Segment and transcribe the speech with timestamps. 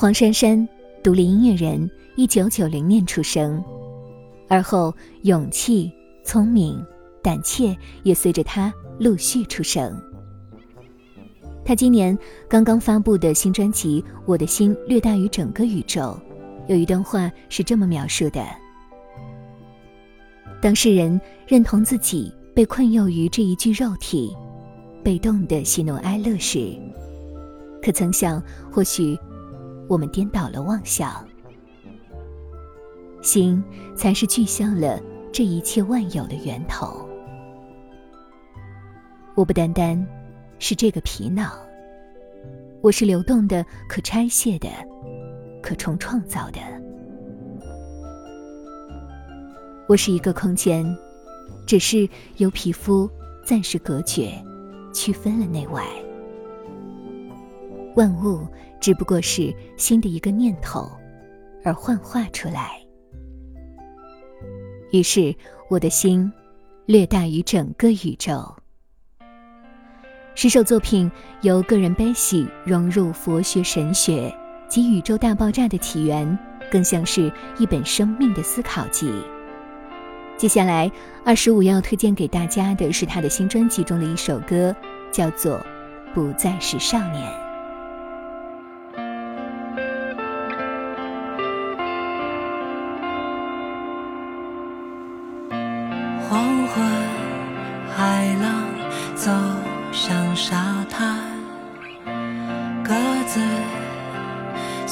[0.00, 0.66] 黄珊珊，
[1.02, 3.62] 独立音乐人，一九九零年出生，
[4.48, 4.94] 而后
[5.24, 5.92] 勇气、
[6.24, 6.82] 聪明、
[7.22, 9.94] 胆怯也随着他陆续出生。
[11.66, 16.18] 他今年刚刚发布的新专辑《我的心略大于整个宇宙》，
[16.66, 18.42] 有一段话是这么描述的：
[20.62, 24.34] 当事人认同自己被困囿于这一具肉体，
[25.04, 26.74] 被动的喜怒哀乐时，
[27.82, 29.14] 可曾想，或许。
[29.90, 31.26] 我们颠倒了妄想，
[33.22, 33.60] 心
[33.96, 35.00] 才是具象了
[35.32, 37.04] 这一切万有的源头。
[39.34, 40.06] 我不单单
[40.60, 41.50] 是这个皮囊，
[42.80, 44.68] 我是流动的、可拆卸的、
[45.60, 46.60] 可重创造的。
[49.88, 50.86] 我是一个空间，
[51.66, 53.10] 只是由皮肤
[53.44, 54.40] 暂时隔绝，
[54.94, 55.84] 区分了内外。
[57.96, 58.46] 万物。
[58.80, 60.90] 只不过是新的一个念头，
[61.64, 62.80] 而幻化出来。
[64.90, 65.34] 于是
[65.68, 66.32] 我的心，
[66.86, 68.56] 略大于整个宇宙。
[70.34, 71.10] 十首作品
[71.42, 74.34] 由个人悲喜融入佛学神学
[74.68, 76.38] 及宇宙大爆炸的起源，
[76.70, 79.12] 更像是一本生命的思考集。
[80.38, 80.90] 接下来，
[81.24, 84.74] 二十五要推荐给大家的是他的新专辑中的一首歌，
[85.12, 85.58] 叫做
[86.14, 87.30] 《不再是少年》。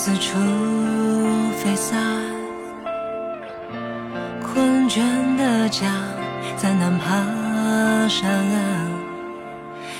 [0.00, 0.38] 四处
[1.58, 1.98] 飞散，
[4.40, 5.00] 困倦
[5.36, 5.84] 的脚
[6.56, 7.16] 再难爬
[8.06, 8.88] 上岸，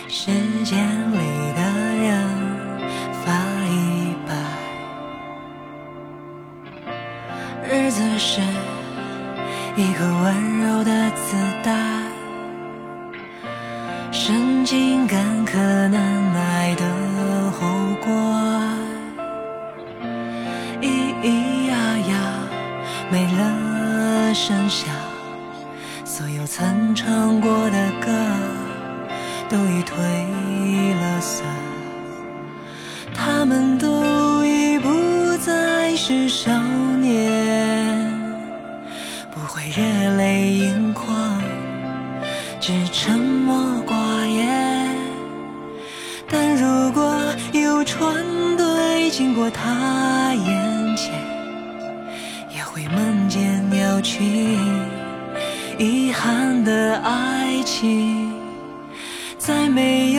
[0.09, 0.31] 时
[0.65, 1.19] 间里
[1.53, 1.63] 的
[2.01, 2.25] 人
[3.25, 3.33] 发
[3.67, 4.31] 一白，
[7.69, 8.41] 日子是
[9.75, 11.77] 一颗温柔的子弹，
[14.13, 16.85] 深情感可难耐的
[36.11, 36.51] 是少
[37.03, 38.11] 年，
[39.31, 41.07] 不会热泪盈眶，
[42.59, 43.55] 只沉默
[43.87, 44.97] 寡言。
[46.27, 47.15] 但如果
[47.53, 48.25] 有船
[48.57, 51.13] 队经过他眼前，
[52.57, 52.65] 也。
[52.79, 54.57] 会梦见鸟群，
[55.79, 58.33] 遗憾的爱情，
[59.37, 60.18] 再没有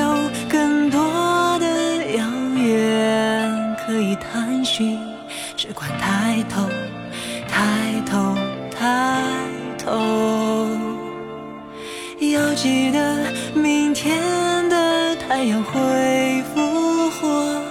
[12.20, 14.20] 要记得，明天
[14.68, 17.62] 的太阳会复活，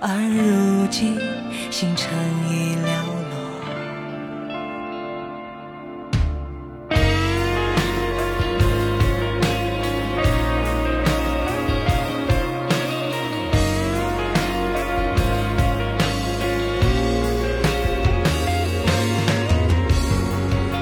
[0.00, 1.16] 而如今
[1.70, 2.10] 星辰
[2.50, 2.84] 已寥
[3.30, 3.34] 落。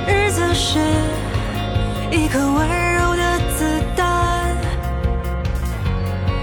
[0.08, 0.80] 日子是。
[2.12, 3.64] 一颗温柔的子
[3.96, 4.54] 弹，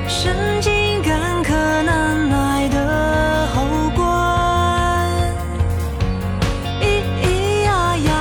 [0.08, 3.62] 神经干渴难耐的喉
[3.96, 4.04] 管，
[6.82, 8.12] 咿咿呀呀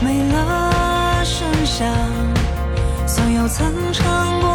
[0.00, 1.88] 没了声响，
[3.04, 4.49] 所有曾唱过。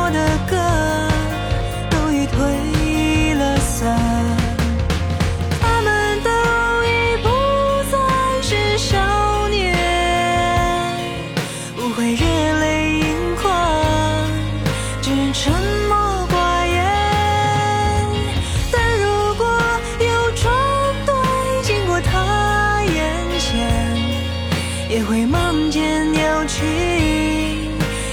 [25.08, 26.66] 会梦见鸟群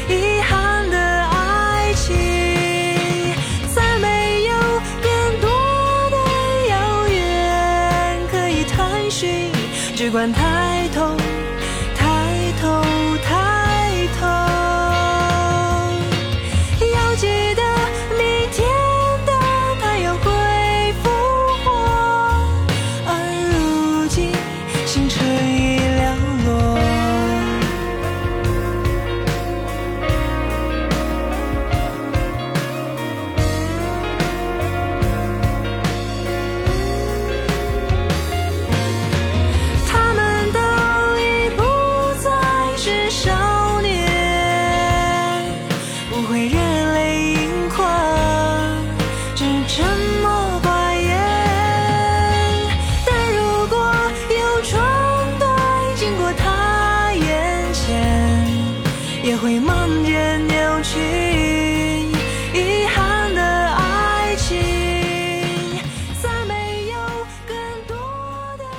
[0.09, 2.15] 遗憾的爱情
[3.75, 4.53] 再没有
[5.00, 5.50] 更多
[6.11, 6.17] 的
[6.69, 9.50] 遥远可以探寻
[9.97, 11.17] 只管抬头